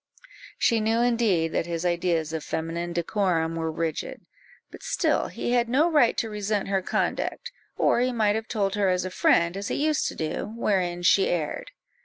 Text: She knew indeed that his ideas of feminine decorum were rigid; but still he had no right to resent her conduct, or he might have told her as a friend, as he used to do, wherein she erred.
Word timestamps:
She 0.57 0.79
knew 0.79 1.03
indeed 1.03 1.49
that 1.51 1.67
his 1.67 1.85
ideas 1.85 2.33
of 2.33 2.43
feminine 2.43 2.91
decorum 2.91 3.53
were 3.55 3.71
rigid; 3.71 4.25
but 4.71 4.81
still 4.81 5.27
he 5.27 5.51
had 5.51 5.69
no 5.69 5.91
right 5.91 6.17
to 6.17 6.27
resent 6.27 6.69
her 6.69 6.81
conduct, 6.81 7.51
or 7.77 7.99
he 7.99 8.11
might 8.11 8.33
have 8.33 8.47
told 8.47 8.73
her 8.73 8.89
as 8.89 9.05
a 9.05 9.11
friend, 9.11 9.55
as 9.55 9.67
he 9.67 9.75
used 9.75 10.07
to 10.07 10.15
do, 10.15 10.51
wherein 10.57 11.03
she 11.03 11.27
erred. 11.29 11.69